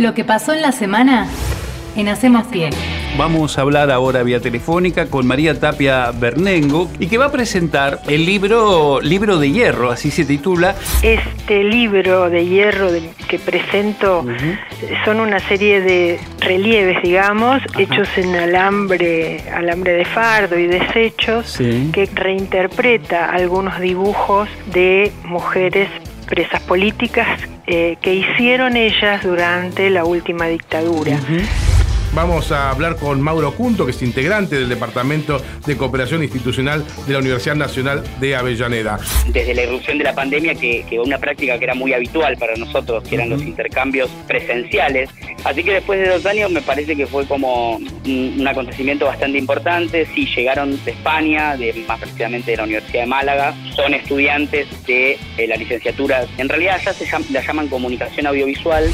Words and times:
Lo 0.00 0.14
que 0.14 0.24
pasó 0.24 0.54
en 0.54 0.62
la 0.62 0.72
semana 0.72 1.28
en 1.94 2.08
Hacemos 2.08 2.46
Pie. 2.46 2.70
Vamos 3.18 3.58
a 3.58 3.60
hablar 3.60 3.90
ahora 3.90 4.22
vía 4.22 4.40
telefónica 4.40 5.10
con 5.10 5.26
María 5.26 5.60
Tapia 5.60 6.10
Bernengo 6.10 6.90
y 6.98 7.06
que 7.08 7.18
va 7.18 7.26
a 7.26 7.30
presentar 7.30 8.00
el 8.08 8.24
libro 8.24 9.02
Libro 9.02 9.38
de 9.38 9.52
Hierro, 9.52 9.90
así 9.90 10.10
se 10.10 10.24
titula. 10.24 10.74
Este 11.02 11.62
libro 11.64 12.30
de 12.30 12.46
hierro 12.46 12.88
que 13.28 13.38
presento 13.38 14.24
son 15.04 15.20
una 15.20 15.38
serie 15.38 15.82
de 15.82 16.18
relieves, 16.38 17.02
digamos, 17.02 17.60
hechos 17.76 18.08
en 18.16 18.34
alambre, 18.36 19.42
alambre 19.50 19.92
de 19.92 20.06
fardo 20.06 20.58
y 20.58 20.66
desechos, 20.66 21.58
que 21.92 22.08
reinterpreta 22.14 23.28
algunos 23.28 23.78
dibujos 23.78 24.48
de 24.72 25.12
mujeres 25.24 25.90
presas 26.26 26.62
políticas 26.62 27.28
eh, 27.72 27.98
que 28.02 28.14
hicieron 28.14 28.76
ellas 28.76 29.22
durante 29.22 29.90
la 29.90 30.04
última 30.04 30.46
dictadura. 30.46 31.16
Vamos 32.12 32.50
a 32.50 32.70
hablar 32.70 32.96
con 32.96 33.20
Mauro 33.20 33.54
Cunto, 33.54 33.84
que 33.84 33.92
es 33.92 34.02
integrante 34.02 34.56
del 34.56 34.68
Departamento 34.68 35.40
de 35.64 35.76
Cooperación 35.76 36.24
Institucional 36.24 36.84
de 37.06 37.12
la 37.12 37.20
Universidad 37.20 37.54
Nacional 37.54 38.02
de 38.18 38.34
Avellaneda. 38.34 38.98
Desde 39.28 39.54
la 39.54 39.62
irrupción 39.62 39.96
de 39.96 40.04
la 40.04 40.14
pandemia, 40.14 40.56
que, 40.56 40.84
que 40.90 40.98
una 40.98 41.18
práctica 41.18 41.56
que 41.56 41.64
era 41.64 41.74
muy 41.74 41.92
habitual 41.92 42.36
para 42.36 42.56
nosotros, 42.56 43.04
que 43.04 43.14
eran 43.14 43.30
los 43.30 43.40
intercambios 43.42 44.10
presenciales. 44.26 45.08
Así 45.44 45.62
que 45.62 45.74
después 45.74 46.00
de 46.00 46.08
dos 46.08 46.26
años 46.26 46.50
me 46.50 46.60
parece 46.62 46.96
que 46.96 47.06
fue 47.06 47.24
como 47.26 47.76
un, 47.76 48.44
acontecimiento 48.46 49.06
bastante 49.06 49.38
importante. 49.38 50.04
Sí, 50.12 50.26
llegaron 50.34 50.82
de 50.84 50.90
España, 50.90 51.56
de, 51.56 51.72
más 51.86 52.00
precisamente 52.00 52.50
de 52.50 52.56
la 52.56 52.64
Universidad 52.64 53.02
de 53.02 53.06
Málaga. 53.06 53.54
Son 53.76 53.94
estudiantes 53.94 54.66
de 54.84 55.16
eh, 55.36 55.46
la 55.46 55.54
licenciatura, 55.54 56.24
en 56.38 56.48
realidad 56.48 56.80
ya 56.84 56.92
se 56.92 57.06
la 57.30 57.40
llaman 57.40 57.68
comunicación 57.68 58.26
audiovisual. 58.26 58.90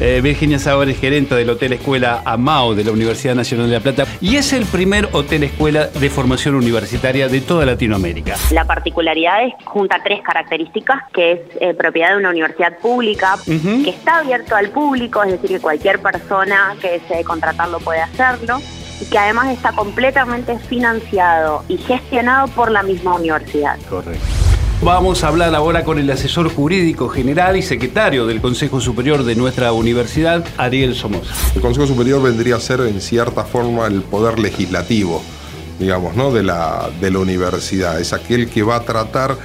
Eh, 0.00 0.20
Virginia 0.22 0.58
Sauer 0.58 0.88
es 0.88 0.98
gerente 0.98 1.34
del 1.34 1.50
Hotel 1.50 1.74
Escuela 1.74 2.22
AMAO 2.24 2.74
de 2.74 2.84
la 2.84 2.92
Universidad 2.92 3.34
Nacional 3.34 3.68
de 3.68 3.74
La 3.74 3.80
Plata 3.80 4.06
y 4.20 4.36
es 4.36 4.52
el 4.52 4.64
primer 4.66 5.08
hotel 5.12 5.44
escuela 5.44 5.86
de 5.86 6.10
formación 6.10 6.54
universitaria 6.54 7.28
de 7.28 7.40
toda 7.40 7.66
Latinoamérica. 7.66 8.36
La 8.50 8.64
particularidad 8.64 9.44
es 9.44 9.54
junta 9.64 10.00
tres 10.02 10.20
características, 10.22 11.04
que 11.12 11.32
es 11.32 11.40
eh, 11.60 11.74
propiedad 11.74 12.10
de 12.10 12.16
una 12.16 12.30
universidad 12.30 12.78
pública, 12.78 13.36
que 13.44 13.90
está 13.90 14.18
abierto 14.18 14.56
al 14.56 14.70
público, 14.70 15.22
es 15.22 15.32
decir, 15.32 15.50
que 15.50 15.60
cualquier 15.60 16.00
persona 16.00 16.74
que 16.80 16.92
desee 16.92 17.22
contratarlo 17.24 17.78
puede 17.80 18.00
hacerlo 18.00 18.60
y 19.00 19.04
que 19.06 19.18
además 19.18 19.48
está 19.50 19.72
completamente 19.72 20.58
financiado 20.58 21.64
y 21.68 21.76
gestionado 21.76 22.48
por 22.48 22.70
la 22.70 22.82
misma 22.82 23.14
universidad. 23.14 23.78
Correcto. 23.88 24.41
Vamos 24.84 25.22
a 25.22 25.28
hablar 25.28 25.54
ahora 25.54 25.84
con 25.84 26.00
el 26.00 26.10
asesor 26.10 26.52
jurídico 26.52 27.08
general 27.08 27.56
y 27.56 27.62
secretario 27.62 28.26
del 28.26 28.40
Consejo 28.40 28.80
Superior 28.80 29.22
de 29.22 29.36
nuestra 29.36 29.72
universidad, 29.72 30.44
Ariel 30.56 30.96
Somoza. 30.96 31.32
El 31.54 31.60
Consejo 31.60 31.86
Superior 31.86 32.20
vendría 32.20 32.56
a 32.56 32.60
ser 32.60 32.80
en 32.80 33.00
cierta 33.00 33.44
forma 33.44 33.86
el 33.86 34.02
poder 34.02 34.40
legislativo, 34.40 35.22
digamos, 35.78 36.16
¿no? 36.16 36.32
de, 36.32 36.42
la, 36.42 36.90
de 37.00 37.12
la 37.12 37.20
universidad. 37.20 38.00
Es 38.00 38.12
aquel 38.12 38.50
que 38.50 38.64
va 38.64 38.74
a 38.74 38.80
tratar 38.82 39.36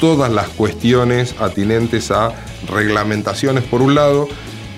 todas 0.00 0.32
las 0.32 0.48
cuestiones 0.48 1.36
atinentes 1.38 2.10
a 2.10 2.32
reglamentaciones 2.68 3.62
por 3.62 3.82
un 3.82 3.94
lado 3.94 4.26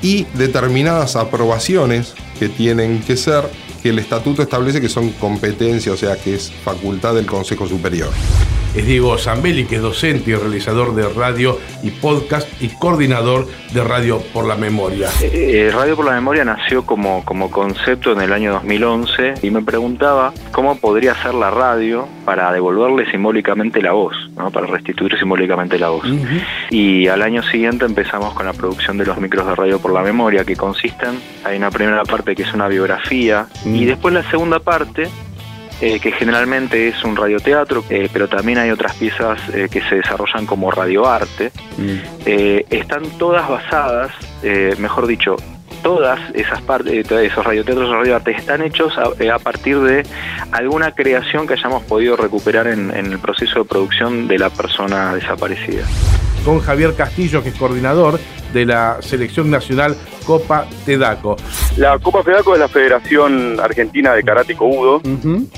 y 0.02 0.24
determinadas 0.34 1.16
aprobaciones 1.16 2.12
que 2.38 2.50
tienen 2.50 3.00
que 3.00 3.16
ser 3.16 3.48
que 3.82 3.88
el 3.88 3.98
estatuto 3.98 4.42
establece 4.42 4.82
que 4.82 4.90
son 4.90 5.12
competencia, 5.12 5.92
o 5.92 5.96
sea 5.96 6.16
que 6.16 6.34
es 6.34 6.52
facultad 6.52 7.14
del 7.14 7.24
Consejo 7.24 7.66
Superior 7.66 8.10
es 8.74 8.86
Diego 8.86 9.16
Zambelli, 9.18 9.66
que 9.66 9.76
es 9.76 9.82
docente 9.82 10.32
y 10.32 10.34
realizador 10.34 10.94
de 10.94 11.08
radio 11.08 11.58
y 11.82 11.90
podcast 11.90 12.48
y 12.60 12.68
coordinador 12.68 13.46
de 13.72 13.84
Radio 13.84 14.20
por 14.32 14.46
la 14.46 14.56
Memoria. 14.56 15.08
Eh, 15.22 15.66
eh, 15.66 15.70
radio 15.72 15.94
por 15.94 16.06
la 16.06 16.12
Memoria 16.12 16.44
nació 16.44 16.84
como, 16.84 17.24
como 17.24 17.50
concepto 17.50 18.12
en 18.12 18.20
el 18.20 18.32
año 18.32 18.52
2011 18.52 19.34
y 19.42 19.50
me 19.50 19.62
preguntaba 19.62 20.32
cómo 20.50 20.76
podría 20.76 21.14
ser 21.22 21.34
la 21.34 21.50
radio 21.50 22.08
para 22.24 22.52
devolverle 22.52 23.08
simbólicamente 23.10 23.80
la 23.80 23.92
voz, 23.92 24.16
¿no? 24.36 24.50
para 24.50 24.66
restituir 24.66 25.16
simbólicamente 25.18 25.78
la 25.78 25.90
voz. 25.90 26.06
Y 26.70 27.06
al 27.06 27.22
año 27.22 27.42
siguiente 27.44 27.84
empezamos 27.84 28.34
con 28.34 28.46
la 28.46 28.52
producción 28.52 28.98
de 28.98 29.06
los 29.06 29.18
micros 29.18 29.46
de 29.46 29.54
Radio 29.54 29.78
por 29.78 29.92
la 29.92 30.02
Memoria, 30.02 30.44
que 30.44 30.56
consisten, 30.56 31.20
hay 31.44 31.56
una 31.58 31.70
primera 31.70 32.02
parte 32.04 32.34
que 32.34 32.42
es 32.42 32.52
una 32.52 32.66
biografía, 32.66 33.46
y 33.64 33.84
después 33.84 34.14
la 34.14 34.28
segunda 34.30 34.58
parte 34.58 35.08
eh, 35.80 35.98
que 35.98 36.12
generalmente 36.12 36.88
es 36.88 37.02
un 37.04 37.16
radioteatro, 37.16 37.84
eh, 37.90 38.08
pero 38.12 38.28
también 38.28 38.58
hay 38.58 38.70
otras 38.70 38.94
piezas 38.94 39.40
eh, 39.52 39.68
que 39.70 39.80
se 39.82 39.96
desarrollan 39.96 40.46
como 40.46 40.70
radioarte. 40.70 41.50
Mm. 41.76 41.98
están 42.70 43.02
todas 43.18 43.48
basadas, 43.48 44.12
mejor 44.78 45.06
dicho, 45.06 45.36
todas 45.82 46.20
esas 46.34 46.62
partes, 46.62 47.10
esos 47.10 47.44
radioteatros 47.44 47.90
o 47.90 47.94
radioarte 47.94 48.30
están 48.30 48.62
hechos 48.62 48.94
a, 48.96 49.38
partir 49.38 49.80
de 49.80 50.06
alguna 50.52 50.92
creación 50.92 51.46
que 51.46 51.54
hayamos 51.54 51.82
podido 51.82 52.16
recuperar 52.16 52.68
en 52.68 52.90
el 52.90 53.18
proceso 53.18 53.60
de 53.60 53.64
producción 53.64 54.28
de 54.28 54.38
la 54.38 54.50
persona 54.50 55.14
desaparecida. 55.14 55.84
Con 56.44 56.60
Javier 56.60 56.94
Castillo, 56.94 57.42
que 57.42 57.48
es 57.48 57.54
coordinador 57.54 58.20
de 58.52 58.66
la 58.66 58.98
Selección 59.00 59.50
Nacional 59.50 59.96
Copa 60.26 60.66
Tedaco. 60.84 61.36
La 61.76 61.98
Copa 61.98 62.22
Tedaco 62.22 62.54
es 62.54 62.60
la 62.60 62.68
Federación 62.68 63.58
Argentina 63.60 64.14
de 64.14 64.22
Karate 64.22 64.54
Kobudo, 64.54 65.00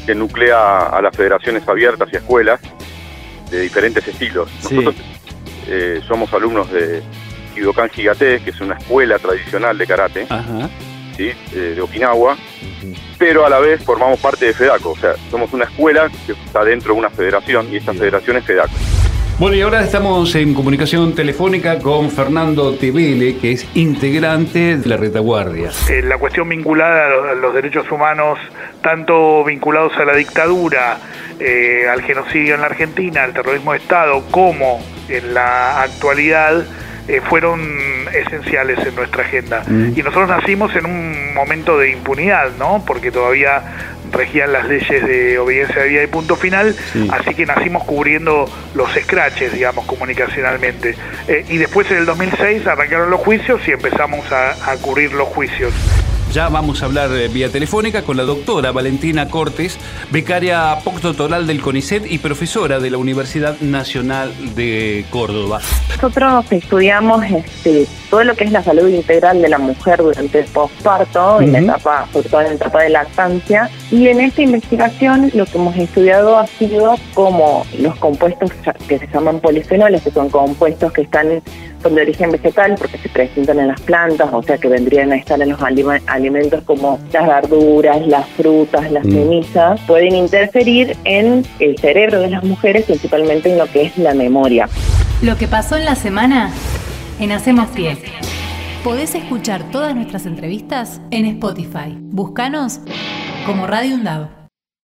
que 0.06 0.14
nuclea 0.14 0.86
a 0.86 1.02
las 1.02 1.14
federaciones 1.16 1.68
abiertas 1.68 2.08
y 2.12 2.16
escuelas 2.16 2.60
de 3.50 3.60
diferentes 3.60 4.06
estilos. 4.06 4.48
Nosotros 4.62 4.94
eh, 5.68 6.00
somos 6.06 6.32
alumnos 6.32 6.70
de 6.72 7.02
Hidokan 7.56 7.90
Higate, 7.94 8.40
que 8.40 8.50
es 8.50 8.60
una 8.60 8.74
escuela 8.74 9.18
tradicional 9.18 9.76
de 9.76 9.86
karate. 9.86 10.26
¿sí? 11.16 11.30
Eh, 11.54 11.72
de 11.74 11.80
Okinawa, 11.80 12.36
pero 13.18 13.46
a 13.46 13.50
la 13.50 13.58
vez 13.58 13.82
formamos 13.82 14.20
parte 14.20 14.46
de 14.46 14.52
FEDACO, 14.52 14.90
o 14.90 14.96
sea, 14.96 15.14
somos 15.30 15.52
una 15.52 15.64
escuela 15.64 16.10
que 16.26 16.32
está 16.32 16.64
dentro 16.64 16.92
de 16.92 16.98
una 17.00 17.10
federación 17.10 17.68
y 17.72 17.76
esta 17.76 17.92
federación 17.94 18.36
es 18.36 18.44
FEDACO. 18.44 18.95
Bueno, 19.38 19.54
y 19.54 19.60
ahora 19.60 19.82
estamos 19.82 20.34
en 20.34 20.54
comunicación 20.54 21.14
telefónica 21.14 21.78
con 21.78 22.10
Fernando 22.10 22.74
Tevele, 22.74 23.36
que 23.36 23.52
es 23.52 23.68
integrante 23.74 24.78
de 24.78 24.88
la 24.88 24.96
retaguardia. 24.96 25.70
Eh, 25.90 26.00
la 26.00 26.16
cuestión 26.16 26.48
vinculada 26.48 27.32
a 27.32 27.34
los, 27.34 27.52
derechos 27.52 27.90
humanos, 27.92 28.38
tanto 28.80 29.44
vinculados 29.44 29.94
a 29.98 30.06
la 30.06 30.14
dictadura, 30.14 30.96
eh, 31.38 31.86
al 31.86 32.00
genocidio 32.00 32.54
en 32.54 32.62
la 32.62 32.68
Argentina, 32.68 33.24
al 33.24 33.34
terrorismo 33.34 33.72
de 33.72 33.78
Estado, 33.78 34.24
como 34.30 34.82
en 35.10 35.34
la 35.34 35.82
actualidad, 35.82 36.64
eh, 37.06 37.20
fueron 37.20 37.60
esenciales 38.18 38.78
en 38.86 38.94
nuestra 38.94 39.22
agenda. 39.22 39.62
Mm. 39.66 39.92
Y 39.96 40.02
nosotros 40.02 40.28
nacimos 40.28 40.74
en 40.76 40.86
un 40.86 41.34
momento 41.34 41.78
de 41.78 41.90
impunidad, 41.90 42.50
¿no? 42.58 42.82
Porque 42.86 43.10
todavía 43.10 43.62
regían 44.12 44.52
las 44.52 44.66
leyes 44.66 45.06
de 45.06 45.38
obediencia 45.38 45.82
de 45.82 45.88
vida 45.88 46.02
y 46.02 46.06
punto 46.06 46.36
final, 46.36 46.74
así 47.10 47.34
que 47.34 47.44
nacimos 47.44 47.84
cubriendo 47.84 48.48
los 48.74 48.90
scratches, 48.94 49.52
digamos, 49.52 49.84
comunicacionalmente. 49.86 50.94
Eh, 51.28 51.44
y 51.48 51.58
después 51.58 51.90
en 51.90 51.98
el 51.98 52.06
2006 52.06 52.66
arrancaron 52.66 53.10
los 53.10 53.20
juicios 53.20 53.60
y 53.66 53.72
empezamos 53.72 54.30
a, 54.32 54.72
a 54.72 54.76
cubrir 54.76 55.12
los 55.12 55.28
juicios. 55.28 55.72
Ya 56.36 56.50
vamos 56.50 56.82
a 56.82 56.84
hablar 56.84 57.10
eh, 57.12 57.28
vía 57.28 57.48
telefónica 57.48 58.02
con 58.02 58.18
la 58.18 58.24
doctora 58.24 58.70
Valentina 58.70 59.30
Cortes, 59.30 59.78
becaria 60.10 60.76
postdoctoral 60.84 61.46
del 61.46 61.62
CONICET 61.62 62.12
y 62.12 62.18
profesora 62.18 62.78
de 62.78 62.90
la 62.90 62.98
Universidad 62.98 63.58
Nacional 63.60 64.34
de 64.54 65.06
Córdoba. 65.08 65.62
Nosotros 65.88 66.44
estudiamos 66.52 67.24
este, 67.24 67.86
todo 68.10 68.22
lo 68.22 68.34
que 68.34 68.44
es 68.44 68.52
la 68.52 68.62
salud 68.62 68.86
integral 68.86 69.40
de 69.40 69.48
la 69.48 69.56
mujer 69.56 70.02
durante 70.02 70.40
el 70.40 70.44
posparto, 70.44 71.40
en 71.40 71.52
la 71.52 71.60
etapa, 71.60 72.06
sobre 72.12 72.28
todo 72.28 72.40
en 72.42 72.48
la 72.48 72.52
etapa 72.52 72.82
de 72.82 72.90
lactancia. 72.90 73.70
Y 73.90 74.08
en 74.08 74.20
esta 74.20 74.42
investigación 74.42 75.30
lo 75.32 75.46
que 75.46 75.56
hemos 75.56 75.74
estudiado 75.74 76.38
ha 76.38 76.46
sido 76.46 76.96
como 77.14 77.64
los 77.78 77.96
compuestos 77.96 78.50
que 78.86 78.98
se 78.98 79.06
llaman 79.06 79.40
polifenoles, 79.40 80.02
que 80.02 80.10
son 80.10 80.28
compuestos 80.28 80.92
que 80.92 81.00
están 81.00 81.42
son 81.86 81.94
de 81.94 82.02
origen 82.02 82.32
vegetal 82.32 82.74
porque 82.76 82.98
se 82.98 83.08
presentan 83.08 83.60
en 83.60 83.68
las 83.68 83.80
plantas, 83.82 84.28
o 84.32 84.42
sea 84.42 84.58
que 84.58 84.66
vendrían 84.66 85.12
a 85.12 85.16
estar 85.16 85.40
en 85.40 85.50
los 85.50 85.60
alimentos 85.62 86.64
como 86.64 86.98
las 87.12 87.26
verduras, 87.26 88.04
las 88.06 88.28
frutas, 88.30 88.90
las 88.90 89.06
mm. 89.06 89.12
semillas, 89.12 89.80
pueden 89.86 90.16
interferir 90.16 90.96
en 91.04 91.46
el 91.60 91.78
cerebro 91.78 92.20
de 92.20 92.30
las 92.30 92.42
mujeres, 92.42 92.84
principalmente 92.86 93.52
en 93.52 93.58
lo 93.58 93.66
que 93.66 93.82
es 93.82 93.98
la 93.98 94.14
memoria. 94.14 94.68
Lo 95.22 95.36
que 95.36 95.46
pasó 95.46 95.76
en 95.76 95.84
la 95.84 95.94
semana 95.94 96.50
en 97.20 97.30
Hacemos 97.30 97.68
Pie. 97.68 97.96
Podés 98.82 99.14
escuchar 99.14 99.70
todas 99.70 99.94
nuestras 99.94 100.26
entrevistas 100.26 101.00
en 101.10 101.26
Spotify. 101.26 101.96
Búscanos 102.00 102.80
como 103.46 103.66
Radio 103.66 103.94
UNDAV. 103.94 104.45